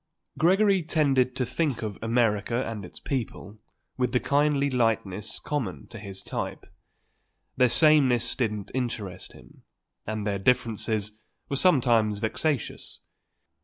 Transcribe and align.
Gregory 0.39 0.81
tended 0.81 1.35
to 1.35 1.45
think 1.45 1.83
of 1.83 1.99
America 2.01 2.65
and 2.65 2.83
its 2.83 2.99
people 2.99 3.59
with 3.97 4.13
the 4.13 4.19
kindly 4.19 4.67
lightness 4.67 5.37
common 5.37 5.85
to 5.85 5.99
his 5.99 6.23
type. 6.23 6.65
Their 7.55 7.69
samenesses 7.69 8.35
didn't 8.35 8.71
interest 8.73 9.33
him, 9.33 9.61
and 10.07 10.25
their 10.25 10.39
differences 10.39 11.19
were 11.49 11.55
sometimes 11.55 12.17
vexatious. 12.17 12.97